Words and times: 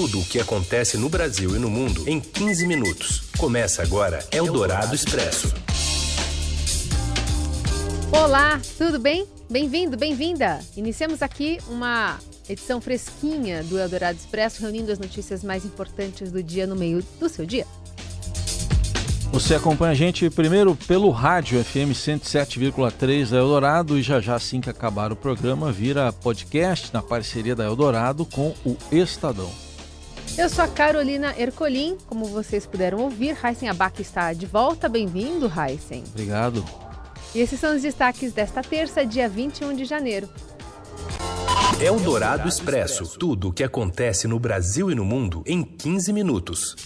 Tudo 0.00 0.20
o 0.20 0.24
que 0.24 0.38
acontece 0.38 0.96
no 0.96 1.08
Brasil 1.08 1.56
e 1.56 1.58
no 1.58 1.68
mundo 1.68 2.08
em 2.08 2.20
15 2.20 2.68
minutos. 2.68 3.24
Começa 3.36 3.82
agora 3.82 4.24
Eldorado 4.30 4.94
Expresso. 4.94 5.52
Olá, 8.12 8.60
tudo 8.78 9.00
bem? 9.00 9.26
Bem-vindo, 9.50 9.96
bem-vinda. 9.96 10.60
Iniciamos 10.76 11.20
aqui 11.20 11.58
uma 11.66 12.16
edição 12.48 12.80
fresquinha 12.80 13.64
do 13.64 13.76
Eldorado 13.76 14.16
Expresso, 14.16 14.62
reunindo 14.62 14.92
as 14.92 15.00
notícias 15.00 15.42
mais 15.42 15.64
importantes 15.64 16.30
do 16.30 16.44
dia 16.44 16.64
no 16.64 16.76
meio 16.76 17.04
do 17.18 17.28
seu 17.28 17.44
dia. 17.44 17.66
Você 19.32 19.56
acompanha 19.56 19.90
a 19.90 19.96
gente 19.96 20.30
primeiro 20.30 20.76
pelo 20.76 21.10
rádio 21.10 21.60
FM 21.64 21.90
107,3 21.90 23.30
da 23.30 23.38
Eldorado 23.38 23.98
e 23.98 24.02
já 24.02 24.20
já 24.20 24.36
assim 24.36 24.60
que 24.60 24.70
acabar 24.70 25.10
o 25.10 25.16
programa 25.16 25.72
vira 25.72 26.12
podcast 26.12 26.94
na 26.94 27.02
parceria 27.02 27.56
da 27.56 27.64
Eldorado 27.64 28.24
com 28.24 28.54
o 28.64 28.76
Estadão. 28.92 29.50
Eu 30.38 30.48
sou 30.48 30.64
a 30.64 30.68
Carolina 30.68 31.34
Ercolim, 31.36 31.98
como 32.06 32.24
vocês 32.26 32.64
puderam 32.64 33.00
ouvir, 33.00 33.36
Heisen 33.44 33.68
Abac 33.68 34.00
está 34.00 34.32
de 34.32 34.46
volta. 34.46 34.88
Bem-vindo, 34.88 35.50
Heisen. 35.50 36.04
Obrigado. 36.12 36.64
E 37.34 37.40
esses 37.40 37.58
são 37.58 37.74
os 37.74 37.82
destaques 37.82 38.32
desta 38.32 38.62
terça, 38.62 39.04
dia 39.04 39.28
21 39.28 39.74
de 39.74 39.84
janeiro. 39.84 40.28
Eldorado 41.80 42.48
Expresso. 42.48 43.18
Tudo 43.18 43.48
o 43.48 43.52
que 43.52 43.64
acontece 43.64 44.28
no 44.28 44.38
Brasil 44.38 44.92
e 44.92 44.94
no 44.94 45.04
mundo 45.04 45.42
em 45.44 45.64
15 45.64 46.12
minutos. 46.12 46.76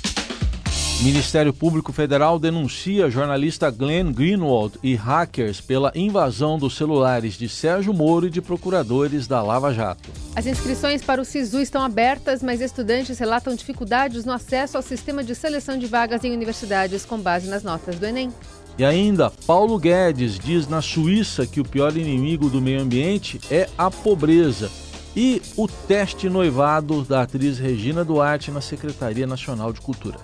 Ministério 1.02 1.52
Público 1.52 1.92
Federal 1.92 2.38
denuncia 2.38 3.10
jornalista 3.10 3.68
Glenn 3.72 4.12
Greenwald 4.12 4.78
e 4.84 4.94
hackers 4.94 5.60
pela 5.60 5.90
invasão 5.96 6.56
dos 6.56 6.76
celulares 6.76 7.34
de 7.34 7.48
Sérgio 7.48 7.92
Moro 7.92 8.28
e 8.28 8.30
de 8.30 8.40
procuradores 8.40 9.26
da 9.26 9.42
Lava 9.42 9.74
Jato. 9.74 10.10
As 10.36 10.46
inscrições 10.46 11.02
para 11.02 11.20
o 11.20 11.24
SISU 11.24 11.60
estão 11.60 11.82
abertas, 11.82 12.40
mas 12.40 12.60
estudantes 12.60 13.18
relatam 13.18 13.52
dificuldades 13.56 14.24
no 14.24 14.32
acesso 14.32 14.76
ao 14.76 14.82
sistema 14.82 15.24
de 15.24 15.34
seleção 15.34 15.76
de 15.76 15.86
vagas 15.86 16.22
em 16.22 16.32
universidades 16.32 17.04
com 17.04 17.18
base 17.18 17.48
nas 17.48 17.64
notas 17.64 17.98
do 17.98 18.06
Enem. 18.06 18.30
E 18.78 18.84
ainda, 18.84 19.28
Paulo 19.44 19.80
Guedes 19.80 20.38
diz 20.38 20.68
na 20.68 20.80
Suíça 20.80 21.44
que 21.44 21.60
o 21.60 21.64
pior 21.64 21.96
inimigo 21.96 22.48
do 22.48 22.62
meio 22.62 22.80
ambiente 22.80 23.40
é 23.50 23.68
a 23.76 23.90
pobreza. 23.90 24.70
E 25.16 25.42
o 25.56 25.66
teste 25.66 26.30
noivado 26.30 27.02
da 27.02 27.22
atriz 27.22 27.58
Regina 27.58 28.04
Duarte 28.04 28.52
na 28.52 28.60
Secretaria 28.60 29.26
Nacional 29.26 29.72
de 29.72 29.80
Cultura. 29.80 30.16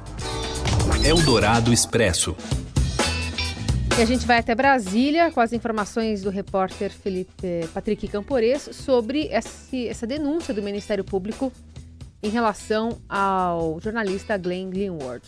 Eldorado 1.05 1.73
Expresso. 1.73 2.37
E 3.97 4.03
a 4.03 4.05
gente 4.05 4.27
vai 4.27 4.39
até 4.39 4.55
Brasília 4.55 5.31
com 5.31 5.41
as 5.41 5.53
informações 5.53 6.23
do 6.23 6.31
repórter 6.31 6.91
Felipe 6.91 7.67
Patrick 7.73 8.07
Campores 8.09 8.69
sobre 8.73 9.29
essa 9.29 10.07
denúncia 10.07 10.53
do 10.53 10.63
Ministério 10.63 11.05
Público 11.05 11.53
em 12.23 12.29
relação 12.29 12.99
ao 13.09 13.81
jornalista 13.81 14.37
Glenn 14.37 14.71
Greenwald. 14.71 15.23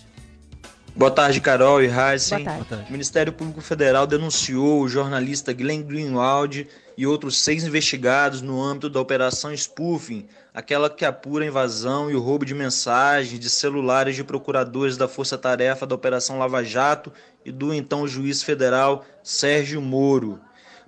Boa 0.95 1.11
tarde, 1.11 1.41
Carol 1.41 1.81
e 1.81 1.87
Heisen. 1.87 2.45
O 2.89 2.93
Ministério 2.93 3.33
Público 3.33 3.61
Federal 3.61 4.09
denunciou 4.09 4.83
o 4.83 4.89
jornalista 4.89 5.53
Glenn 5.53 5.83
Greenwald 5.83 6.67
e 6.97 7.07
outros 7.07 7.39
seis 7.39 7.65
investigados 7.65 8.43
no 8.43 8.61
âmbito 8.61 8.91
da 8.91 9.01
Operação 9.01 9.57
Spoofing, 9.57 10.27
aquela 10.53 10.91
que 10.91 11.05
apura 11.05 11.45
a 11.45 11.49
invasão 11.49 12.11
e 12.11 12.15
o 12.15 12.21
roubo 12.21 12.45
de 12.45 12.55
mensagens 12.55 13.39
de 13.39 13.49
celulares 13.49 14.17
de 14.17 14.25
procuradores 14.25 14.97
da 14.97 15.07
Força 15.07 15.39
Tarefa 15.39 15.87
da 15.87 15.95
Operação 15.95 16.39
Lava 16.39 16.63
Jato 16.65 17.13
e 17.45 17.53
do 17.53 17.73
então 17.73 18.07
juiz 18.07 18.43
federal 18.43 19.05
Sérgio 19.23 19.81
Moro. 19.81 20.41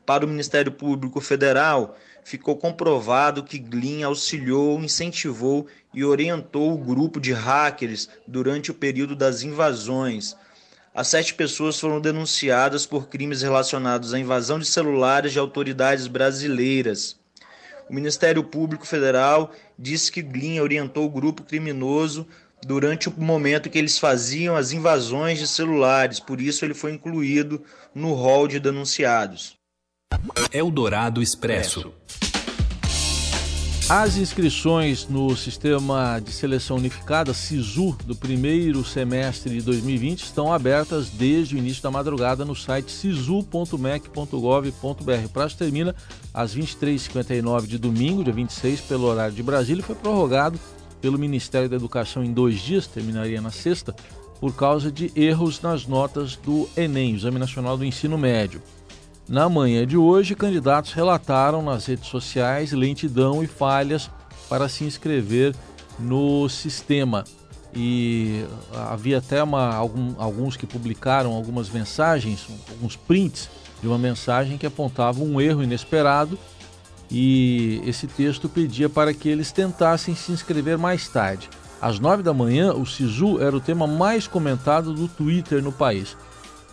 Para 0.05 0.24
o 0.24 0.28
Ministério 0.28 0.72
Público 0.72 1.20
Federal, 1.20 1.96
ficou 2.24 2.56
comprovado 2.56 3.44
que 3.44 3.58
Glyn 3.58 4.02
auxiliou, 4.02 4.80
incentivou 4.80 5.66
e 5.94 6.05
orientou 6.05 6.72
o 6.72 6.78
grupo 6.78 7.20
de 7.20 7.33
hackers 7.33 8.08
durante 8.27 8.70
o 8.70 8.74
período 8.74 9.14
das 9.14 9.42
invasões. 9.42 10.36
As 10.94 11.08
sete 11.08 11.34
pessoas 11.34 11.78
foram 11.78 12.00
denunciadas 12.00 12.84
por 12.84 13.08
crimes 13.08 13.42
relacionados 13.42 14.12
à 14.12 14.18
invasão 14.18 14.58
de 14.58 14.67
celulares 14.67 15.33
de 15.33 15.39
autoridades 15.39 16.06
brasileiras. 16.06 17.21
O 17.92 17.95
Ministério 17.95 18.42
Público 18.42 18.86
Federal 18.86 19.53
disse 19.79 20.11
que 20.11 20.23
Glyn 20.23 20.61
orientou 20.61 21.05
o 21.05 21.11
grupo 21.11 21.42
criminoso 21.42 22.27
durante 22.67 23.11
o 23.11 23.13
momento 23.13 23.69
que 23.69 23.77
eles 23.79 23.98
faziam 23.98 24.57
as 24.57 24.73
invasões 24.73 25.39
de 25.39 25.47
celulares, 25.47 26.19
por 26.19 26.41
isso 26.41 26.64
ele 26.64 26.73
foi 26.73 26.92
incluído 26.92 27.63
no 27.95 28.14
rol 28.14 28.48
de 28.48 28.58
denunciados. 28.58 29.57
Eldorado 30.51 31.20
Expresso. 31.20 31.92
As 33.95 34.17
inscrições 34.17 35.07
no 35.07 35.36
Sistema 35.36 36.19
de 36.19 36.33
Seleção 36.33 36.79
Unificada, 36.79 37.35
SISU, 37.35 37.95
do 38.07 38.17
primeiro 38.17 38.83
semestre 38.83 39.53
de 39.53 39.61
2020 39.61 40.23
estão 40.23 40.51
abertas 40.51 41.11
desde 41.11 41.55
o 41.55 41.58
início 41.58 41.83
da 41.83 41.91
madrugada 41.91 42.42
no 42.42 42.57
site 42.57 42.91
sisu.mec.gov.br. 42.91 45.27
O 45.27 45.29
prazo 45.29 45.58
termina 45.58 45.95
às 46.33 46.57
23h59 46.57 47.67
de 47.67 47.77
domingo, 47.77 48.25
dia 48.25 48.33
26, 48.33 48.81
pelo 48.81 49.05
horário 49.05 49.35
de 49.35 49.42
Brasília, 49.42 49.83
e 49.83 49.85
foi 49.85 49.95
prorrogado 49.95 50.58
pelo 51.02 51.19
Ministério 51.19 51.69
da 51.69 51.77
Educação 51.77 52.25
em 52.25 52.33
dois 52.33 52.63
dias, 52.63 52.86
terminaria 52.86 53.42
na 53.42 53.51
sexta, 53.51 53.95
por 54.41 54.57
causa 54.57 54.91
de 54.91 55.13
erros 55.14 55.61
nas 55.61 55.86
notas 55.86 56.36
do 56.36 56.67
Enem, 56.75 57.17
Exame 57.17 57.39
Nacional 57.39 57.77
do 57.77 57.85
Ensino 57.85 58.17
Médio. 58.17 58.63
Na 59.28 59.48
manhã 59.48 59.86
de 59.86 59.96
hoje, 59.96 60.34
candidatos 60.34 60.92
relataram 60.92 61.62
nas 61.62 61.86
redes 61.86 62.08
sociais 62.08 62.72
lentidão 62.72 63.42
e 63.42 63.46
falhas 63.46 64.10
para 64.48 64.68
se 64.68 64.84
inscrever 64.84 65.55
no 65.98 66.48
sistema. 66.48 67.24
E 67.74 68.44
havia 68.74 69.18
até 69.18 69.42
uma, 69.42 69.74
algum, 69.74 70.14
alguns 70.18 70.56
que 70.56 70.66
publicaram 70.66 71.33
algumas 71.33 71.70
mensagens, 71.70 72.46
alguns 72.68 72.96
prints 72.96 73.48
de 73.80 73.88
uma 73.88 73.98
mensagem 73.98 74.58
que 74.58 74.66
apontava 74.66 75.22
um 75.22 75.40
erro 75.40 75.62
inesperado 75.62 76.39
e 77.10 77.80
esse 77.86 78.06
texto 78.06 78.48
pedia 78.48 78.89
para 78.89 79.14
que 79.14 79.28
eles 79.28 79.52
tentassem 79.52 80.14
se 80.14 80.33
inscrever 80.33 80.77
mais 80.77 81.08
tarde. 81.08 81.48
Às 81.80 81.98
nove 81.98 82.22
da 82.22 82.33
manhã, 82.33 82.72
o 82.72 82.86
SISU 82.86 83.40
era 83.40 83.56
o 83.56 83.60
tema 83.60 83.86
mais 83.86 84.27
comentado 84.27 84.94
do 84.94 85.08
Twitter 85.08 85.62
no 85.62 85.72
país. 85.72 86.16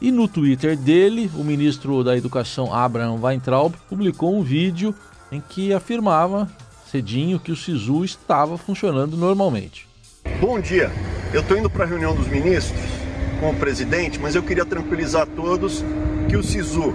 E 0.02 0.14
no 0.14 0.30
Twitter 0.30 0.78
dele, 0.78 1.30
o 1.36 1.44
ministro 1.44 2.04
da 2.06 2.16
Educação 2.16 2.74
Abraham 2.74 3.20
Weintraub 3.22 3.76
publicou 3.90 4.34
um 4.34 4.42
vídeo 4.42 4.96
em 5.30 5.42
que 5.42 5.74
afirmava 5.74 6.50
cedinho 6.90 7.38
que 7.38 7.52
o 7.52 7.56
SISU 7.56 8.06
estava 8.06 8.58
funcionando 8.58 9.18
normalmente. 9.18 9.90
Bom 10.40 10.58
dia, 10.58 10.90
eu 11.34 11.42
estou 11.42 11.58
indo 11.58 11.70
para 11.70 11.84
a 11.84 11.88
reunião 11.88 12.16
dos 12.16 12.28
ministros 12.28 12.80
com 13.42 13.52
o 13.52 13.56
presidente, 13.56 14.18
mas 14.18 14.36
eu 14.36 14.44
queria 14.44 14.66
tranquilizar 14.66 15.28
todos 15.28 15.84
que 16.30 16.38
o 16.38 16.44
SISU 16.44 16.94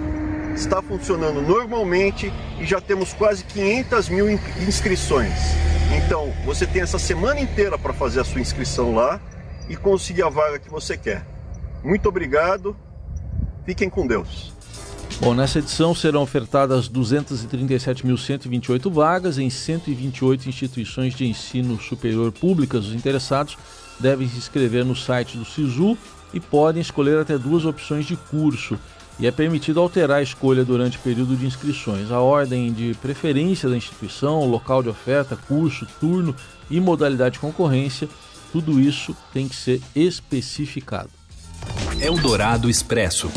está 0.55 0.81
funcionando 0.81 1.43
normalmente 1.43 2.33
e 2.59 2.65
já 2.65 2.81
temos 2.81 3.13
quase 3.13 3.43
500 3.43 4.09
mil 4.09 4.29
inscrições. 4.67 5.31
Então, 5.95 6.33
você 6.43 6.65
tem 6.65 6.81
essa 6.81 6.97
semana 6.97 7.39
inteira 7.39 7.77
para 7.77 7.93
fazer 7.93 8.21
a 8.21 8.23
sua 8.23 8.41
inscrição 8.41 8.95
lá 8.95 9.21
e 9.69 9.75
conseguir 9.75 10.23
a 10.23 10.29
vaga 10.29 10.57
que 10.57 10.71
você 10.71 10.97
quer. 10.97 11.23
Muito 11.83 12.09
obrigado 12.09 12.75
Fiquem 13.65 13.89
com 13.89 14.05
Deus. 14.05 14.53
Bom, 15.19 15.33
nessa 15.33 15.59
edição 15.59 15.95
serão 15.95 16.21
ofertadas 16.21 16.89
237.128 16.89 18.91
vagas 18.91 19.37
em 19.37 19.49
128 19.49 20.49
instituições 20.49 21.15
de 21.15 21.25
ensino 21.25 21.79
superior 21.79 22.31
públicas. 22.31 22.87
Os 22.87 22.93
interessados 22.93 23.57
devem 23.99 24.27
se 24.27 24.37
inscrever 24.37 24.83
no 24.83 24.95
site 24.95 25.37
do 25.37 25.45
SISU 25.45 25.97
e 26.33 26.39
podem 26.39 26.81
escolher 26.81 27.17
até 27.17 27.37
duas 27.37 27.65
opções 27.65 28.05
de 28.05 28.17
curso. 28.17 28.77
E 29.17 29.25
é 29.25 29.31
permitido 29.31 29.79
alterar 29.79 30.17
a 30.17 30.23
escolha 30.23 30.65
durante 30.65 30.97
o 30.97 31.01
período 31.01 31.37
de 31.37 31.45
inscrições. 31.45 32.11
A 32.11 32.19
ordem 32.19 32.73
de 32.73 32.93
preferência 33.01 33.69
da 33.69 33.77
instituição, 33.77 34.43
local 34.43 34.83
de 34.83 34.89
oferta, 34.89 35.37
curso, 35.47 35.87
turno 36.01 36.35
e 36.69 36.81
modalidade 36.81 37.35
de 37.35 37.39
concorrência, 37.39 38.09
tudo 38.51 38.81
isso 38.81 39.15
tem 39.33 39.47
que 39.47 39.55
ser 39.55 39.81
especificado. 39.95 41.09
Eldorado 42.01 42.69
Expresso. 42.69 43.31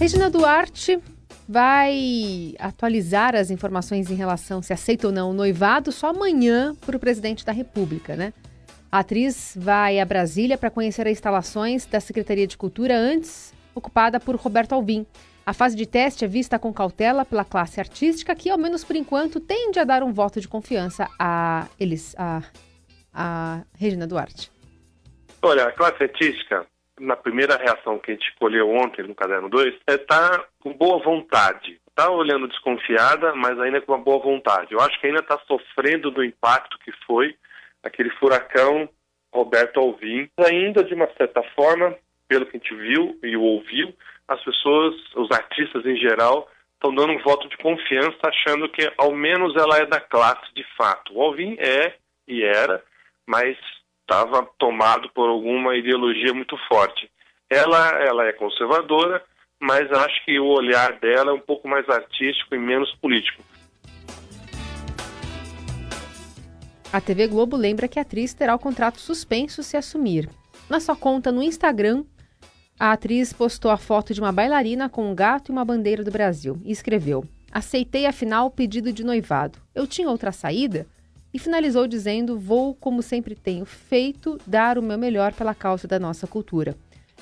Regina 0.00 0.30
Duarte 0.30 0.98
vai 1.46 2.54
atualizar 2.58 3.36
as 3.36 3.50
informações 3.50 4.10
em 4.10 4.14
relação 4.14 4.62
se 4.62 4.72
aceita 4.72 5.08
ou 5.08 5.12
não 5.12 5.28
o 5.28 5.34
noivado 5.34 5.92
só 5.92 6.08
amanhã 6.08 6.74
para 6.86 6.96
o 6.96 6.98
presidente 6.98 7.44
da 7.44 7.52
República, 7.52 8.16
né? 8.16 8.32
A 8.90 9.00
atriz 9.00 9.54
vai 9.60 10.00
a 10.00 10.04
Brasília 10.06 10.56
para 10.56 10.70
conhecer 10.70 11.06
as 11.06 11.12
instalações 11.12 11.84
da 11.84 12.00
Secretaria 12.00 12.46
de 12.46 12.56
Cultura 12.56 12.96
antes 12.96 13.52
ocupada 13.74 14.18
por 14.18 14.36
Roberto 14.36 14.72
Alvim. 14.72 15.06
A 15.44 15.52
fase 15.52 15.76
de 15.76 15.84
teste 15.84 16.24
é 16.24 16.28
vista 16.28 16.58
com 16.58 16.72
cautela 16.72 17.22
pela 17.26 17.44
classe 17.44 17.78
artística, 17.78 18.34
que, 18.34 18.48
ao 18.48 18.56
menos 18.56 18.82
por 18.82 18.96
enquanto, 18.96 19.38
tende 19.38 19.78
a 19.78 19.84
dar 19.84 20.02
um 20.02 20.14
voto 20.14 20.40
de 20.40 20.48
confiança 20.48 21.06
a 21.18 21.68
eles, 21.78 22.14
a, 22.16 22.42
a 23.12 23.64
Regina 23.74 24.06
Duarte. 24.06 24.50
Olha, 25.42 25.64
a 25.64 25.72
classe 25.72 26.02
artística 26.02 26.66
na 27.00 27.16
primeira 27.16 27.56
reação 27.56 27.98
que 27.98 28.10
a 28.10 28.14
gente 28.14 28.28
escolheu 28.28 28.70
ontem 28.70 29.02
no 29.02 29.14
caderno 29.14 29.48
2, 29.48 29.74
é 29.86 29.94
estar 29.94 30.38
tá 30.38 30.44
com 30.60 30.72
boa 30.72 31.02
vontade, 31.02 31.80
está 31.88 32.10
olhando 32.10 32.46
desconfiada, 32.46 33.34
mas 33.34 33.58
ainda 33.58 33.80
com 33.80 33.92
uma 33.92 34.04
boa 34.04 34.18
vontade. 34.18 34.72
Eu 34.72 34.80
acho 34.80 35.00
que 35.00 35.06
ainda 35.06 35.20
está 35.20 35.38
sofrendo 35.48 36.10
do 36.10 36.22
impacto 36.22 36.78
que 36.84 36.92
foi 37.06 37.34
aquele 37.82 38.10
furacão 38.10 38.88
Roberto 39.32 39.80
Alvim. 39.80 40.28
Ainda, 40.38 40.84
de 40.84 40.94
uma 40.94 41.08
certa 41.16 41.42
forma, 41.54 41.96
pelo 42.28 42.46
que 42.46 42.56
a 42.56 42.60
gente 42.60 42.74
viu 42.74 43.18
e 43.22 43.36
ouviu, 43.36 43.94
as 44.28 44.42
pessoas, 44.44 44.94
os 45.16 45.30
artistas 45.30 45.84
em 45.84 45.96
geral, 45.96 46.48
estão 46.74 46.94
dando 46.94 47.12
um 47.12 47.22
voto 47.22 47.48
de 47.48 47.56
confiança, 47.58 48.18
achando 48.24 48.68
que 48.68 48.90
ao 48.96 49.12
menos 49.12 49.54
ela 49.56 49.78
é 49.78 49.86
da 49.86 50.00
classe 50.00 50.52
de 50.54 50.64
fato. 50.76 51.14
O 51.14 51.22
Alvim 51.22 51.56
é 51.58 51.94
e 52.26 52.44
era, 52.44 52.82
mas 53.26 53.56
estava 54.10 54.44
tomado 54.58 55.08
por 55.14 55.28
alguma 55.28 55.76
ideologia 55.76 56.34
muito 56.34 56.56
forte. 56.66 57.08
Ela, 57.48 57.90
ela 58.02 58.26
é 58.26 58.32
conservadora, 58.32 59.22
mas 59.60 59.90
acho 59.92 60.24
que 60.24 60.36
o 60.40 60.46
olhar 60.46 60.98
dela 60.98 61.30
é 61.30 61.34
um 61.34 61.40
pouco 61.40 61.68
mais 61.68 61.88
artístico 61.88 62.56
e 62.56 62.58
menos 62.58 62.92
político. 62.96 63.40
A 66.92 67.00
TV 67.00 67.28
Globo 67.28 67.56
lembra 67.56 67.86
que 67.86 68.00
a 68.00 68.02
atriz 68.02 68.34
terá 68.34 68.52
o 68.52 68.58
contrato 68.58 68.98
suspenso 68.98 69.62
se 69.62 69.76
assumir. 69.76 70.28
Na 70.68 70.80
sua 70.80 70.96
conta 70.96 71.30
no 71.30 71.40
Instagram, 71.40 72.04
a 72.80 72.90
atriz 72.90 73.32
postou 73.32 73.70
a 73.70 73.76
foto 73.76 74.12
de 74.12 74.20
uma 74.20 74.32
bailarina 74.32 74.88
com 74.88 75.08
um 75.08 75.14
gato 75.14 75.50
e 75.50 75.52
uma 75.52 75.64
bandeira 75.64 76.02
do 76.02 76.10
Brasil 76.10 76.60
e 76.64 76.72
escreveu: 76.72 77.24
Aceitei 77.52 78.06
afinal 78.06 78.46
o 78.46 78.50
pedido 78.50 78.92
de 78.92 79.04
noivado. 79.04 79.60
Eu 79.72 79.86
tinha 79.86 80.08
outra 80.08 80.32
saída? 80.32 80.88
E 81.32 81.38
finalizou 81.38 81.86
dizendo: 81.86 82.38
Vou, 82.38 82.74
como 82.74 83.02
sempre 83.02 83.34
tenho 83.34 83.64
feito, 83.64 84.38
dar 84.46 84.78
o 84.78 84.82
meu 84.82 84.98
melhor 84.98 85.32
pela 85.32 85.54
causa 85.54 85.86
da 85.86 85.98
nossa 85.98 86.26
cultura. 86.26 86.76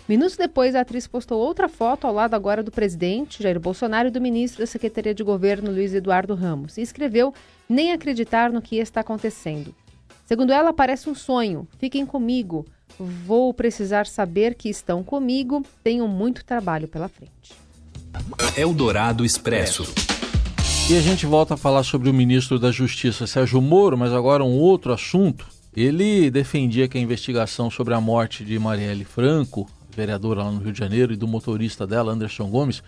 Minutos 0.08 0.37
depois, 0.37 0.75
a 0.75 0.81
atriz 0.81 1.06
postou 1.06 1.38
outra 1.38 1.69
foto 1.69 2.06
ao 2.06 2.14
lado 2.14 2.34
agora 2.34 2.62
do 2.62 2.70
presidente 2.70 3.43
Jair 3.43 3.60
Bolsonaro 3.60 4.08
e 4.08 4.10
do 4.10 4.20
ministro 4.20 4.60
da 4.60 4.66
Secretaria 4.66 5.14
de 5.14 5.22
Governo 5.22 5.70
Luiz 5.70 5.93
Eduardo 5.93 6.34
Ramos 6.34 6.78
e 6.78 6.82
escreveu: 6.82 7.34
Nem 7.69 7.93
acreditar 7.93 8.50
no 8.50 8.62
que 8.62 8.76
está 8.76 9.00
acontecendo. 9.00 9.75
Segundo 10.25 10.52
ela, 10.52 10.72
parece 10.72 11.08
um 11.08 11.14
sonho. 11.14 11.66
Fiquem 11.78 12.04
comigo. 12.04 12.66
Vou 12.99 13.52
precisar 13.54 14.06
saber 14.06 14.54
que 14.54 14.69
estão 14.69 15.02
comigo. 15.02 15.64
Tenho 15.82 16.08
muito 16.08 16.44
trabalho 16.44 16.88
pela 16.88 17.08
frente. 17.08 17.52
Eldorado 18.56 19.25
Expresso. 19.25 20.17
E 20.90 20.96
a 20.96 21.02
gente 21.02 21.26
volta 21.26 21.52
a 21.52 21.56
falar 21.58 21.82
sobre 21.82 22.08
o 22.08 22.14
ministro 22.14 22.58
da 22.58 22.73
Justiça, 22.73 23.26
Sérgio 23.26 23.61
Moro, 23.61 23.99
mas 23.99 24.11
agora 24.11 24.43
um 24.43 24.56
outro 24.56 24.90
assunto. 24.90 25.46
Ele 25.76 26.31
defendia 26.31 26.88
que 26.88 26.96
a 26.96 27.00
investigação 27.00 27.70
sobre 27.70 27.93
a 27.93 28.00
morte 28.00 28.43
de 28.43 28.58
Marielle 28.58 29.05
Franco, 29.05 29.69
vereadora 29.94 30.43
lá 30.43 30.50
no 30.50 30.61
Rio 30.61 30.73
de 30.73 30.79
Janeiro, 30.79 31.12
e 31.12 31.17
do 31.17 31.29
motorista 31.29 31.87
dela, 31.87 32.12
Anderson 32.12 32.49
Gomes, 32.49 32.82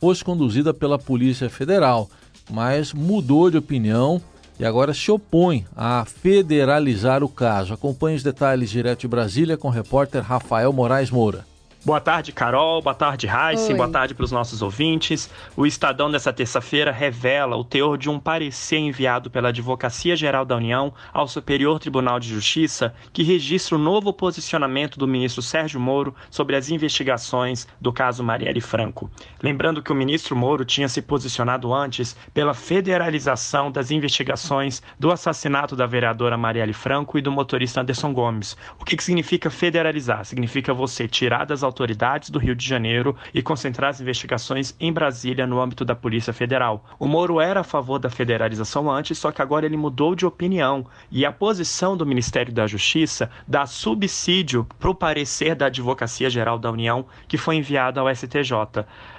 fosse 0.00 0.24
conduzida 0.24 0.72
pela 0.72 0.98
Polícia 0.98 1.50
Federal, 1.50 2.08
mas 2.50 2.94
mudou 2.94 3.50
de 3.50 3.58
opinião 3.58 4.18
e 4.58 4.64
agora 4.64 4.94
se 4.94 5.10
opõe 5.10 5.66
a 5.76 6.06
federalizar 6.06 7.22
o 7.22 7.28
caso. 7.28 7.74
Acompanhe 7.74 8.16
os 8.16 8.22
detalhes 8.22 8.70
direto 8.70 9.00
de 9.00 9.08
Brasília 9.08 9.58
com 9.58 9.68
o 9.68 9.70
repórter 9.70 10.22
Rafael 10.22 10.72
Moraes 10.72 11.10
Moura. 11.10 11.51
Boa 11.84 12.00
tarde, 12.00 12.30
Carol. 12.30 12.80
Boa 12.80 12.94
tarde, 12.94 13.26
Raíssa. 13.26 13.74
Boa 13.74 13.88
tarde 13.88 14.14
para 14.14 14.22
os 14.22 14.30
nossos 14.30 14.62
ouvintes. 14.62 15.28
O 15.56 15.66
Estadão 15.66 16.08
dessa 16.08 16.32
terça-feira 16.32 16.92
revela 16.92 17.56
o 17.56 17.64
teor 17.64 17.98
de 17.98 18.08
um 18.08 18.20
parecer 18.20 18.78
enviado 18.78 19.28
pela 19.28 19.48
Advocacia 19.48 20.14
Geral 20.14 20.44
da 20.44 20.54
União 20.54 20.94
ao 21.12 21.26
Superior 21.26 21.80
Tribunal 21.80 22.20
de 22.20 22.28
Justiça, 22.28 22.94
que 23.12 23.24
registra 23.24 23.74
o 23.74 23.80
novo 23.80 24.12
posicionamento 24.12 24.96
do 24.96 25.08
ministro 25.08 25.42
Sérgio 25.42 25.80
Moro 25.80 26.14
sobre 26.30 26.54
as 26.54 26.70
investigações 26.70 27.66
do 27.80 27.92
caso 27.92 28.22
Marielle 28.22 28.60
Franco. 28.60 29.10
Lembrando 29.42 29.82
que 29.82 29.90
o 29.90 29.96
ministro 29.96 30.36
Moro 30.36 30.64
tinha 30.64 30.88
se 30.88 31.02
posicionado 31.02 31.74
antes 31.74 32.16
pela 32.32 32.54
federalização 32.54 33.72
das 33.72 33.90
investigações 33.90 34.80
do 35.00 35.10
assassinato 35.10 35.74
da 35.74 35.86
vereadora 35.86 36.36
Marielle 36.36 36.72
Franco 36.72 37.18
e 37.18 37.20
do 37.20 37.32
motorista 37.32 37.80
Anderson 37.80 38.12
Gomes. 38.12 38.56
O 38.78 38.84
que, 38.84 38.96
que 38.96 39.02
significa 39.02 39.50
federalizar? 39.50 40.24
Significa 40.24 40.72
você 40.72 41.08
tirar 41.08 41.44
das 41.44 41.64
autoridades 41.72 42.28
do 42.30 42.38
Rio 42.38 42.54
de 42.54 42.66
Janeiro 42.66 43.16
e 43.32 43.42
concentrar 43.42 43.90
as 43.90 44.00
investigações 44.00 44.76
em 44.78 44.92
Brasília 44.92 45.46
no 45.46 45.60
âmbito 45.60 45.84
da 45.84 45.94
Polícia 45.94 46.32
Federal. 46.32 46.84
O 46.98 47.08
Moro 47.08 47.40
era 47.40 47.60
a 47.60 47.64
favor 47.64 47.98
da 47.98 48.10
federalização 48.10 48.90
antes, 48.90 49.18
só 49.18 49.32
que 49.32 49.40
agora 49.40 49.64
ele 49.64 49.76
mudou 49.76 50.14
de 50.14 50.26
opinião 50.26 50.86
e 51.10 51.24
a 51.24 51.32
posição 51.32 51.96
do 51.96 52.06
Ministério 52.06 52.52
da 52.52 52.66
Justiça 52.66 53.30
dá 53.48 53.64
subsídio 53.64 54.66
para 54.78 54.90
o 54.90 54.94
parecer 54.94 55.54
da 55.54 55.66
Advocacia 55.66 56.28
Geral 56.28 56.58
da 56.58 56.70
União 56.70 57.06
que 57.26 57.38
foi 57.38 57.56
enviado 57.56 57.98
ao 57.98 58.14
STJ. 58.14 58.52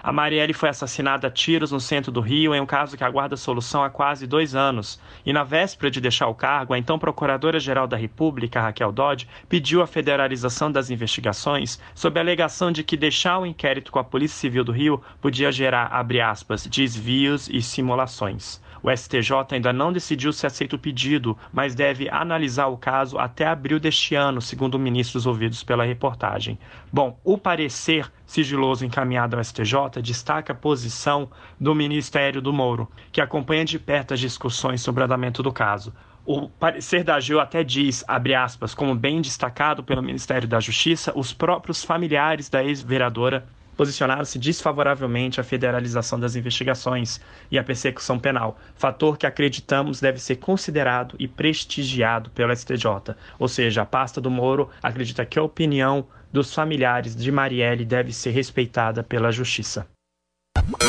A 0.04 0.12
Marielle 0.12 0.54
foi 0.54 0.70
assassinada 0.70 1.28
a 1.28 1.32
tiros 1.32 1.72
no 1.72 1.80
centro 1.80 2.12
do 2.12 2.22
Rio 2.22 2.54
em 2.54 2.62
um 2.62 2.66
caso 2.66 2.96
que 2.96 3.04
aguarda 3.04 3.36
solução 3.36 3.84
há 3.84 3.90
quase 3.90 4.28
dois 4.28 4.54
anos. 4.54 5.00
E 5.26 5.34
na 5.34 5.44
véspera 5.44 5.90
de 5.90 6.00
deixar 6.00 6.28
o 6.28 6.36
cargo, 6.36 6.74
a 6.74 6.78
então 6.78 7.00
Procuradora-Geral 7.00 7.88
da 7.88 7.98
República, 7.98 8.62
Raquel 8.62 8.92
Dodge, 8.92 9.28
pediu 9.50 9.82
a 9.82 9.88
federalização 9.88 10.72
das 10.72 10.90
investigações 10.90 11.80
sob 11.96 12.20
a 12.20 12.24
alegação 12.24 12.43
alegação 12.44 12.74
de 12.74 12.84
que 12.84 12.98
deixar 12.98 13.40
o 13.40 13.45
inquérito 13.45 13.90
com 13.90 14.00
a 14.00 14.04
Polícia 14.04 14.38
Civil 14.38 14.66
do 14.66 14.74
Rio 14.74 15.01
podia 15.22 15.50
gerar, 15.50 15.88
abre 15.94 16.19
aspas, 16.19 16.68
desvios 16.68 17.48
e 17.48 17.62
simulações. 17.62 18.62
O 18.81 18.92
STJ 18.92 19.31
ainda 19.51 19.72
não 19.72 19.94
decidiu 19.94 20.34
se 20.34 20.45
aceita 20.45 20.75
o 20.75 20.80
pedido, 20.80 21.38
mas 21.54 21.74
deve 21.74 22.10
analisar 22.10 22.68
o 22.68 22.75
caso 22.75 23.18
até 23.18 23.48
abril 23.48 23.80
deste 23.80 24.13
ano, 24.13 24.42
segundo 24.42 24.78
ministros 24.78 25.25
ouvidos 25.25 25.63
pela 25.63 25.86
reportagem. 25.86 26.60
Bom, 26.92 27.18
o 27.24 27.38
parecer 27.38 28.12
sigiloso 28.25 28.86
encaminhado 28.86 29.38
ao 29.38 29.44
STJ 29.44 30.01
destaca 30.01 30.51
a 30.51 30.56
posição 30.56 31.30
do 31.57 31.74
Ministério 31.74 32.42
do 32.42 32.51
Moro, 32.51 32.92
que 33.10 33.22
acompanha 33.22 33.63
de 33.63 33.80
perto 33.80 34.13
as 34.13 34.19
discussões 34.19 34.81
sobre 34.81 35.01
o 35.01 35.06
andamento 35.06 35.42
do 35.42 35.54
caso. 35.54 35.94
O 36.25 36.48
parecer 36.48 37.04
da 37.04 37.16
AGU 37.16 37.40
até 37.40 37.64
diz, 37.64 38.04
abre 38.08 38.34
aspas, 38.34 38.74
como 38.74 38.96
bem 38.96 39.22
destacado 39.22 39.84
pelo 39.84 40.02
Ministério 40.02 40.48
da 40.48 40.60
Justiça, 40.60 41.12
os 41.16 41.34
próprios 41.34 41.84
familiares 41.84 42.48
da 42.50 42.64
ex-vereadora 42.64 43.46
posicionaram-se 43.75 44.40
desfavoravelmente 44.40 45.42
à 45.42 45.44
federalização 45.44 46.20
das 46.20 46.36
investigações 46.36 47.20
e 47.52 47.58
à 47.58 47.64
persecução 47.64 48.20
penal, 48.20 48.58
fator 48.75 49.18
que 49.18 49.25
acreditamos 49.25 50.00
deve 50.00 50.20
ser 50.20 50.38
considerado 50.38 51.16
e 51.20 51.28
prestigiado 51.28 52.30
pelo 52.30 52.56
STJ. 52.56 53.16
Ou 53.38 53.48
seja, 53.48 53.81
a 53.81 53.86
pasta 53.86 54.22
do 54.22 54.31
Moro 54.31 54.70
acredita 54.81 55.25
que 55.25 55.40
a 55.40 55.44
opinião 55.44 56.06
dos 56.31 56.54
familiares 56.54 57.16
de 57.16 57.31
Marielle 57.31 57.84
deve 57.84 58.14
ser 58.14 58.31
respeitada 58.31 59.04
pela 59.04 59.31
Justiça. 59.31 59.88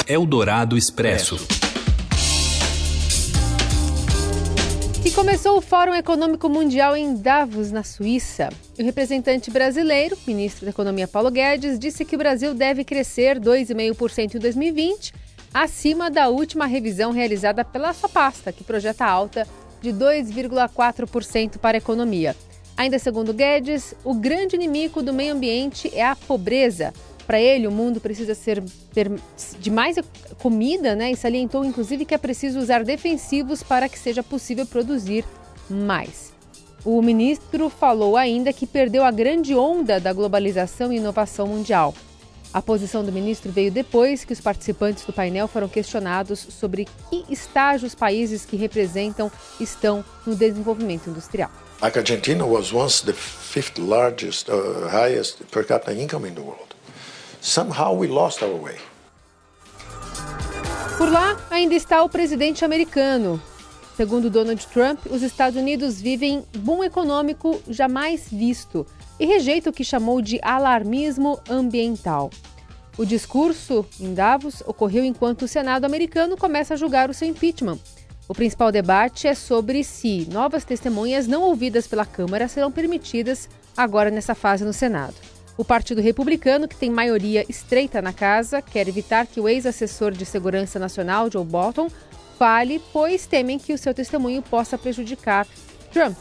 Eldorado 0.06 0.76
Expresso. 0.76 1.63
E 5.04 5.10
começou 5.10 5.58
o 5.58 5.60
Fórum 5.60 5.94
Econômico 5.94 6.48
Mundial 6.48 6.96
em 6.96 7.14
Davos, 7.14 7.70
na 7.70 7.84
Suíça. 7.84 8.48
O 8.78 8.82
representante 8.82 9.50
brasileiro, 9.50 10.16
ministro 10.26 10.64
da 10.64 10.70
Economia 10.70 11.06
Paulo 11.06 11.30
Guedes, 11.30 11.78
disse 11.78 12.06
que 12.06 12.14
o 12.14 12.18
Brasil 12.18 12.54
deve 12.54 12.84
crescer 12.84 13.38
2,5% 13.38 14.36
em 14.36 14.38
2020, 14.38 15.12
acima 15.52 16.10
da 16.10 16.28
última 16.28 16.64
revisão 16.64 17.12
realizada 17.12 17.62
pela 17.62 17.92
sua 17.92 18.08
pasta, 18.08 18.50
que 18.50 18.64
projeta 18.64 19.04
alta 19.04 19.46
de 19.82 19.90
2,4% 19.90 21.58
para 21.58 21.76
a 21.76 21.78
economia. 21.78 22.34
Ainda 22.74 22.98
segundo 22.98 23.34
Guedes, 23.34 23.94
o 24.04 24.14
grande 24.14 24.56
inimigo 24.56 25.02
do 25.02 25.12
meio 25.12 25.34
ambiente 25.34 25.90
é 25.94 26.02
a 26.02 26.16
pobreza. 26.16 26.94
Para 27.26 27.40
ele, 27.40 27.66
o 27.66 27.70
mundo 27.70 28.00
precisa 28.00 28.34
ser 28.34 28.62
de 29.58 29.70
mais 29.70 29.96
comida, 30.38 30.94
né? 30.94 31.10
E 31.10 31.16
salientou 31.16 31.64
inclusive 31.64 32.04
que 32.04 32.14
é 32.14 32.18
preciso 32.18 32.58
usar 32.58 32.84
defensivos 32.84 33.62
para 33.62 33.88
que 33.88 33.98
seja 33.98 34.22
possível 34.22 34.66
produzir 34.66 35.24
mais. 35.68 36.32
O 36.84 37.00
ministro 37.00 37.70
falou 37.70 38.14
ainda 38.14 38.52
que 38.52 38.66
perdeu 38.66 39.04
a 39.04 39.10
grande 39.10 39.54
onda 39.54 39.98
da 39.98 40.12
globalização 40.12 40.92
e 40.92 40.96
inovação 40.96 41.46
mundial. 41.46 41.94
A 42.52 42.62
posição 42.62 43.02
do 43.02 43.10
ministro 43.10 43.50
veio 43.50 43.72
depois 43.72 44.24
que 44.24 44.32
os 44.32 44.40
participantes 44.40 45.04
do 45.04 45.12
painel 45.12 45.48
foram 45.48 45.66
questionados 45.66 46.38
sobre 46.38 46.86
que 47.10 47.24
estágio 47.28 47.86
os 47.86 47.94
países 47.94 48.44
que 48.44 48.56
representam 48.56 49.32
estão 49.58 50.04
no 50.24 50.36
desenvolvimento 50.36 51.08
industrial. 51.10 51.50
A 51.80 51.86
Argentina 51.86 52.44
was 52.44 52.72
once 52.72 53.04
the 53.04 53.12
fifth 53.12 53.78
largest, 53.78 54.48
uh, 54.48 54.86
highest 54.88 55.42
per 55.50 55.64
capita 55.64 55.92
income 55.92 56.28
in 56.28 56.34
the 56.34 56.40
world. 56.42 56.73
Somehow 57.46 57.94
we 57.94 58.08
lost 58.08 58.42
our 58.42 58.58
way. 58.58 58.78
Por 60.96 61.12
lá 61.12 61.36
ainda 61.50 61.74
está 61.74 62.02
o 62.02 62.08
presidente 62.08 62.64
americano. 62.64 63.38
Segundo 63.98 64.30
Donald 64.30 64.66
Trump, 64.68 65.00
os 65.10 65.20
Estados 65.20 65.60
Unidos 65.60 66.00
vivem 66.00 66.42
boom 66.56 66.82
econômico 66.82 67.60
jamais 67.68 68.28
visto 68.30 68.86
e 69.20 69.26
rejeita 69.26 69.68
o 69.68 69.72
que 69.74 69.84
chamou 69.84 70.22
de 70.22 70.40
alarmismo 70.42 71.38
ambiental. 71.46 72.30
O 72.96 73.04
discurso 73.04 73.84
em 74.00 74.14
Davos 74.14 74.62
ocorreu 74.66 75.04
enquanto 75.04 75.42
o 75.42 75.48
Senado 75.48 75.84
americano 75.84 76.38
começa 76.38 76.72
a 76.72 76.78
julgar 76.78 77.10
o 77.10 77.14
seu 77.14 77.28
impeachment. 77.28 77.78
O 78.26 78.32
principal 78.32 78.72
debate 78.72 79.28
é 79.28 79.34
sobre 79.34 79.84
se 79.84 80.26
novas 80.32 80.64
testemunhas 80.64 81.26
não 81.26 81.42
ouvidas 81.42 81.86
pela 81.86 82.06
Câmara 82.06 82.48
serão 82.48 82.72
permitidas 82.72 83.50
agora 83.76 84.10
nessa 84.10 84.34
fase 84.34 84.64
no 84.64 84.72
Senado. 84.72 85.33
O 85.56 85.64
Partido 85.64 86.00
Republicano, 86.00 86.66
que 86.66 86.74
tem 86.74 86.90
maioria 86.90 87.44
estreita 87.48 88.02
na 88.02 88.12
casa, 88.12 88.60
quer 88.60 88.88
evitar 88.88 89.26
que 89.26 89.40
o 89.40 89.48
ex-assessor 89.48 90.10
de 90.10 90.26
Segurança 90.26 90.80
Nacional, 90.80 91.30
Joe 91.30 91.44
Bolton, 91.44 91.88
fale, 92.36 92.82
pois 92.92 93.24
temem 93.24 93.56
que 93.58 93.72
o 93.72 93.78
seu 93.78 93.94
testemunho 93.94 94.42
possa 94.42 94.76
prejudicar 94.76 95.46
Trump. 95.92 96.18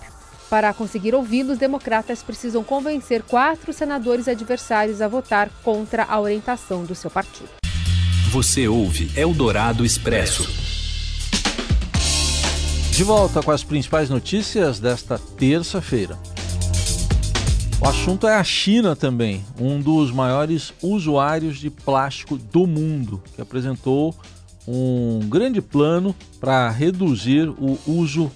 Para 0.52 0.72
conseguir 0.72 1.16
ouvi-lo, 1.16 1.54
os 1.54 1.58
democratas 1.58 2.22
precisam 2.22 2.64
convencer 2.64 3.24
quatro 3.24 3.74
senadores 3.74 4.28
adversários 4.28 5.02
a 5.02 5.08
votar 5.08 5.50
contra 5.64 6.04
a 6.04 6.20
orientação 6.20 6.84
do 6.84 6.94
seu 6.94 7.10
partido. 7.10 7.50
Você 8.30 8.68
ouve 8.68 9.12
Eldorado 9.20 9.84
Expresso. 9.84 10.48
De 12.92 13.04
volta 13.04 13.42
com 13.42 13.50
as 13.50 13.64
principais 13.64 14.12
notícias 14.12 14.80
desta 14.80 15.18
terça-feira. 15.18 16.20
O 17.84 17.88
assunto 17.90 18.26
é 18.26 18.36
a 18.36 18.44
China 18.46 18.96
também, 18.96 19.44
um 19.60 19.78
dos 19.78 20.10
maiores 20.10 20.74
usuários 20.82 21.58
de 21.58 21.70
plástico 21.70 22.38
do 22.38 22.66
mundo, 22.66 23.22
que 23.36 23.42
apresentou 23.42 24.16
um 24.66 25.20
grande 25.28 25.62
plano 25.62 26.16
para 26.40 26.70
reduzir 26.70 27.50
o 27.50 27.78
uso 27.86 28.32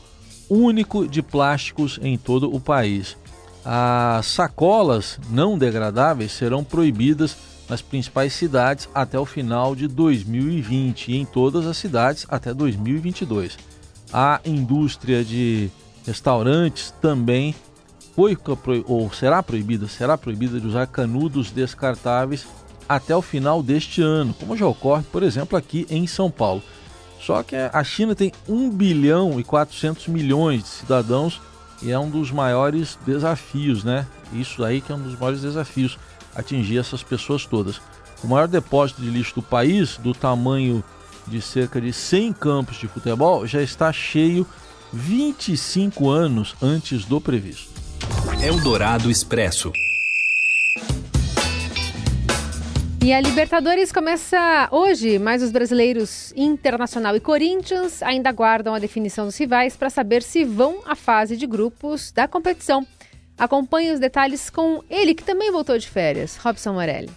único 0.50 1.08
de 1.08 1.22
plásticos 1.22 1.98
em 2.04 2.18
todo 2.18 2.54
o 2.54 2.60
país. 2.60 3.16
As 3.64 4.26
sacolas 4.26 5.18
não 5.30 5.58
degradáveis 5.58 6.34
serão 6.34 6.62
proibidas 6.62 7.38
nas 7.70 7.82
principais 7.82 8.34
cidades 8.34 8.90
até 8.94 9.18
o 9.18 9.26
final 9.26 9.78
de 9.78 9.88
2020 9.88 11.08
e 11.08 11.16
em 11.16 11.26
todas 11.26 11.66
as 11.66 11.78
cidades 11.78 12.26
até 12.28 12.54
2022. 12.54 13.58
A 14.12 14.42
indústria 14.44 15.24
de 15.24 15.72
restaurantes 16.06 16.94
também 17.02 17.56
foi 18.18 18.36
ou 18.88 19.14
será 19.14 19.44
proibida, 19.44 19.88
será 19.88 20.18
proibida 20.18 20.60
de 20.60 20.66
usar 20.66 20.88
canudos 20.88 21.52
descartáveis 21.52 22.48
até 22.90 23.16
o 23.16 23.22
final 23.22 23.62
deste 23.62 24.02
ano, 24.02 24.34
como 24.34 24.58
já 24.58 24.66
ocorre, 24.66 25.04
por 25.12 25.22
exemplo, 25.22 25.56
aqui 25.56 25.86
em 25.88 26.08
São 26.08 26.32
Paulo. 26.32 26.64
Só 27.22 27.44
que 27.44 27.56
a 27.56 27.84
China 27.84 28.16
tem 28.16 28.32
1 28.50 28.72
bilhão 28.72 29.40
e 29.40 29.44
400 29.44 30.08
milhões 30.08 30.64
de 30.64 30.70
cidadãos 30.70 31.40
e 31.80 31.92
é 31.92 32.00
um 32.00 32.10
dos 32.10 32.32
maiores 32.32 32.98
desafios, 33.06 33.84
né? 33.84 34.08
Isso 34.34 34.64
aí 34.64 34.82
que 34.82 34.92
é 34.92 34.96
um 34.96 35.02
dos 35.02 35.14
maiores 35.14 35.42
desafios, 35.42 36.00
atingir 36.36 36.80
essas 36.80 37.04
pessoas 37.04 37.46
todas. 37.46 37.80
O 38.24 38.28
maior 38.28 38.48
depósito 38.48 39.00
de 39.00 39.12
lixo 39.12 39.36
do 39.36 39.44
país, 39.44 39.98
do 39.98 40.16
tamanho 40.16 40.84
de 41.28 41.40
cerca 41.40 41.80
de 41.80 41.94
100 41.94 42.34
campos 42.34 42.78
de 42.78 42.88
futebol, 42.88 43.46
já 43.46 43.62
está 43.62 43.94
cheio 43.94 44.48
25 44.92 46.10
anos 46.10 46.56
antes 46.64 47.06
do 47.06 47.22
previsto. 47.22 47.87
Eldorado 48.42 49.10
Expresso. 49.10 49.74
E 53.04 53.12
a 53.12 53.20
Libertadores 53.20 53.92
começa 53.92 54.70
hoje, 54.72 55.18
mas 55.18 55.42
os 55.42 55.52
brasileiros 55.52 56.32
Internacional 56.36 57.16
e 57.16 57.20
Corinthians 57.20 58.04
ainda 58.04 58.30
aguardam 58.30 58.76
a 58.76 58.80
definição 58.80 59.26
dos 59.26 59.36
rivais 59.36 59.76
para 59.76 59.90
saber 59.90 60.22
se 60.22 60.44
vão 60.44 60.82
à 60.86 60.94
fase 60.94 61.36
de 61.36 61.48
grupos 61.48 62.12
da 62.12 62.28
competição. 62.28 62.86
Acompanhe 63.36 63.92
os 63.92 64.00
detalhes 64.00 64.52
com 64.52 64.84
ele, 64.88 65.16
que 65.16 65.24
também 65.24 65.52
voltou 65.52 65.76
de 65.76 65.90
férias, 65.90 66.38
Robson 66.38 66.74
Morelli. 66.74 67.10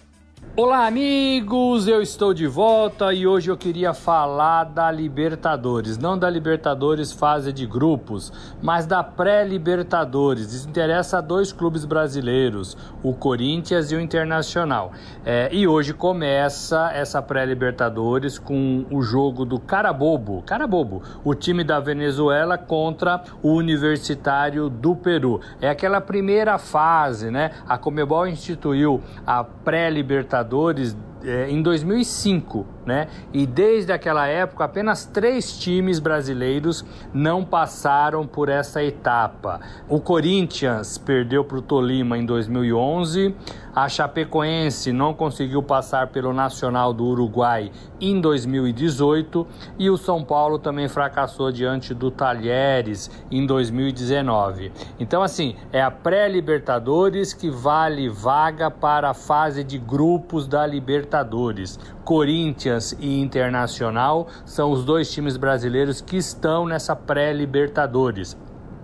Olá, 0.53 0.85
amigos! 0.85 1.87
Eu 1.87 2.01
estou 2.01 2.33
de 2.33 2.45
volta 2.45 3.13
e 3.13 3.25
hoje 3.25 3.49
eu 3.49 3.55
queria 3.55 3.93
falar 3.93 4.65
da 4.65 4.91
Libertadores. 4.91 5.97
Não 5.97 6.17
da 6.17 6.29
Libertadores 6.29 7.13
fase 7.13 7.53
de 7.53 7.65
grupos, 7.65 8.33
mas 8.61 8.85
da 8.85 9.01
pré-Libertadores. 9.01 10.51
Isso 10.51 10.67
interessa 10.67 11.19
a 11.19 11.21
dois 11.21 11.53
clubes 11.53 11.85
brasileiros, 11.85 12.75
o 13.01 13.13
Corinthians 13.13 13.93
e 13.93 13.95
o 13.95 14.01
Internacional. 14.01 14.91
É, 15.25 15.47
e 15.53 15.65
hoje 15.65 15.93
começa 15.93 16.91
essa 16.91 17.21
pré-Libertadores 17.21 18.37
com 18.37 18.85
o 18.91 19.01
jogo 19.01 19.45
do 19.45 19.57
Carabobo, 19.57 20.43
Carabobo, 20.45 21.01
o 21.23 21.33
time 21.33 21.63
da 21.63 21.79
Venezuela 21.79 22.57
contra 22.57 23.23
o 23.41 23.53
Universitário 23.53 24.69
do 24.69 24.97
Peru. 24.97 25.39
É 25.61 25.69
aquela 25.69 26.01
primeira 26.01 26.57
fase, 26.57 27.31
né? 27.31 27.51
A 27.65 27.77
Comebol 27.77 28.27
instituiu 28.27 29.01
a 29.25 29.45
pré-Libertadores 29.45 30.40
Libertadores 30.41 30.95
é, 31.23 31.49
em 31.51 31.61
2005, 31.61 32.65
né? 32.85 33.07
E 33.31 33.45
desde 33.45 33.91
aquela 33.91 34.27
época 34.27 34.63
apenas 34.63 35.05
três 35.05 35.57
times 35.59 35.99
brasileiros 35.99 36.83
não 37.13 37.45
passaram 37.45 38.25
por 38.25 38.49
essa 38.49 38.83
etapa. 38.83 39.59
O 39.87 39.99
Corinthians 39.99 40.97
perdeu 40.97 41.43
para 41.43 41.57
o 41.57 41.61
Tolima 41.61 42.17
em 42.17 42.25
2011, 42.25 43.35
a 43.73 43.87
Chapecoense 43.87 44.91
não 44.91 45.13
conseguiu 45.13 45.63
passar 45.63 46.07
pelo 46.07 46.33
Nacional 46.33 46.93
do 46.93 47.05
Uruguai 47.05 47.71
em 47.99 48.19
2018 48.19 49.47
e 49.79 49.89
o 49.89 49.97
São 49.97 50.23
Paulo 50.23 50.59
também 50.59 50.89
fracassou 50.89 51.51
diante 51.51 51.93
do 51.93 52.11
Talheres 52.11 53.09
em 53.31 53.45
2019. 53.45 54.71
Então, 54.99 55.23
assim, 55.23 55.55
é 55.71 55.81
a 55.81 55.89
pré-Libertadores 55.89 57.33
que 57.33 57.49
vale 57.49 58.09
vaga 58.09 58.69
para 58.69 59.11
a 59.11 59.13
fase 59.13 59.63
de 59.63 59.77
grupos 59.77 60.47
da 60.47 60.65
Libertadores. 60.65 61.79
Corinthians 62.03 62.95
e 62.99 63.21
Internacional 63.21 64.27
são 64.45 64.71
os 64.71 64.83
dois 64.83 65.11
times 65.11 65.37
brasileiros 65.37 66.01
que 66.01 66.17
estão 66.17 66.65
nessa 66.65 66.95
pré-Libertadores. 66.95 68.35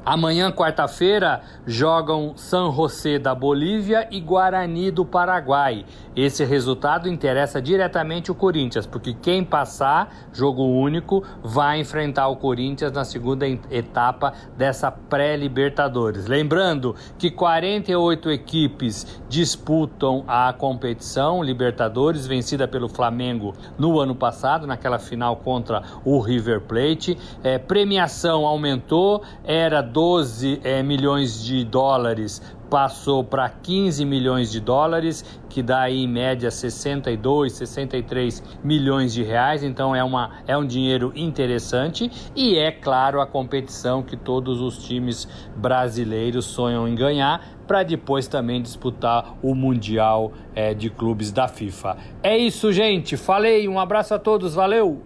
Amanhã, 0.08 0.50
quarta-feira, 0.54 1.42
jogam 1.66 2.32
San 2.38 2.72
José 2.72 3.20
da 3.20 3.36
Bolívia 3.36 4.08
e 4.10 4.22
Guarani 4.22 4.90
do 4.90 5.04
Paraguai. 5.04 5.84
Esse 6.16 6.46
resultado 6.46 7.10
interessa 7.10 7.62
diretamente 7.62 8.32
o 8.32 8.36
Corinthians, 8.36 8.88
porque 8.88 9.14
quem 9.14 9.44
passar, 9.44 10.30
jogo 10.32 10.64
único, 10.64 11.26
vai 11.44 11.82
enfrentar 11.82 12.30
o 12.30 12.38
Corinthians 12.38 12.94
na 12.94 13.04
segunda 13.04 13.46
etapa 13.46 14.32
dessa 14.58 14.90
pré-Libertadores. 14.90 16.26
Lembrando 16.26 16.96
que 17.20 17.30
48 17.30 18.32
equipes 18.32 19.22
disputam 19.28 20.24
a 20.26 20.54
competição 20.54 21.44
Libertadores, 21.44 22.26
vencida 22.26 22.66
pelo 22.66 22.88
Flamengo 22.88 23.54
no 23.78 24.00
ano 24.00 24.16
passado, 24.16 24.66
naquela 24.66 25.00
final 25.00 25.36
contra 25.36 25.84
o 26.06 26.22
River 26.22 26.62
Plate. 26.62 27.18
É, 27.44 27.58
premiação 27.58 28.46
aumentou, 28.46 29.22
era 29.44 29.82
12 29.98 30.62
é, 30.64 30.84
milhões 30.84 31.44
de 31.44 31.66
dólares 31.66 32.40
passou 32.70 33.24
para 33.24 33.50
15 33.50 34.06
milhões 34.06 34.52
de 34.52 34.60
dólares, 34.60 35.26
que 35.50 35.64
dá 35.64 35.80
aí 35.80 36.04
em 36.04 36.08
média 36.08 36.52
62, 36.52 37.54
63 37.54 38.44
milhões 38.64 39.12
de 39.12 39.24
reais. 39.24 39.64
Então 39.64 39.96
é, 39.96 40.04
uma, 40.04 40.44
é 40.46 40.56
um 40.56 40.68
dinheiro 40.68 41.12
interessante 41.16 42.12
e 42.36 42.60
é 42.60 42.72
claro 42.72 43.20
a 43.20 43.26
competição 43.26 44.04
que 44.04 44.16
todos 44.16 44.62
os 44.62 44.86
times 44.86 45.28
brasileiros 45.56 46.46
sonham 46.46 46.88
em 46.88 46.94
ganhar 46.94 47.58
para 47.66 47.82
depois 47.82 48.28
também 48.28 48.62
disputar 48.62 49.36
o 49.42 49.56
Mundial 49.56 50.32
é, 50.54 50.76
de 50.76 50.92
Clubes 50.92 51.32
da 51.32 51.48
FIFA. 51.48 51.98
É 52.22 52.38
isso, 52.38 52.72
gente. 52.72 53.18
Falei, 53.18 53.68
um 53.68 53.80
abraço 53.80 54.14
a 54.14 54.20
todos, 54.20 54.54
valeu! 54.54 55.02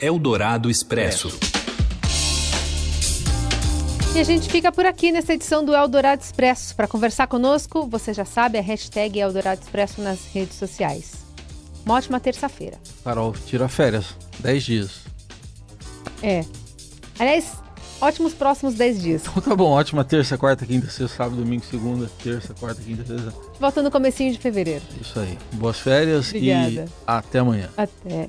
Eldorado 0.00 0.70
Expresso. 0.70 1.51
E 4.14 4.20
a 4.20 4.24
gente 4.24 4.50
fica 4.50 4.70
por 4.70 4.84
aqui 4.84 5.10
nessa 5.10 5.32
edição 5.32 5.64
do 5.64 5.74
Eldorado 5.74 6.20
Expresso. 6.22 6.76
Para 6.76 6.86
conversar 6.86 7.26
conosco, 7.26 7.86
você 7.86 8.12
já 8.12 8.26
sabe, 8.26 8.58
a 8.58 8.62
hashtag 8.62 9.18
Eldorado 9.18 9.62
Expresso 9.62 10.02
nas 10.02 10.26
redes 10.34 10.56
sociais. 10.58 11.24
Uma 11.84 11.94
ótima 11.94 12.20
terça-feira. 12.20 12.78
Carol, 13.02 13.32
tira 13.46 13.68
férias. 13.68 14.14
10 14.40 14.62
dias. 14.62 15.00
É. 16.22 16.44
Aliás, 17.18 17.52
ótimos 18.02 18.34
próximos 18.34 18.74
10 18.74 19.00
dias. 19.02 19.22
Então 19.26 19.42
tá 19.42 19.56
bom, 19.56 19.70
ótima 19.70 20.04
terça, 20.04 20.36
quarta, 20.36 20.66
quinta, 20.66 20.90
sexta, 20.90 21.16
sábado, 21.16 21.36
domingo, 21.36 21.64
segunda, 21.64 22.08
terça, 22.22 22.52
quarta, 22.52 22.82
quinta, 22.82 23.04
sexta. 23.06 23.32
Voltando 23.58 23.86
no 23.86 23.90
comecinho 23.90 24.30
de 24.30 24.38
fevereiro. 24.38 24.82
Isso 25.00 25.18
aí. 25.18 25.38
Boas 25.54 25.78
férias 25.78 26.28
Obrigada. 26.28 26.70
e 26.70 26.84
até 27.06 27.38
amanhã. 27.38 27.70
Até. 27.78 28.28